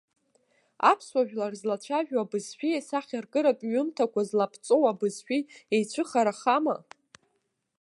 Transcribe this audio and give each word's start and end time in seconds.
Аԥсуа 0.91 1.23
жәлар 1.27 1.53
злацәажәо 1.59 2.17
абызшәеи 2.21 2.79
асахьаркыратә 2.79 3.63
ҩымҭақәа 3.71 4.21
злаԥҵоу 4.29 4.83
абызшәеи 4.91 5.41
еицәыхарахама? 5.75 6.75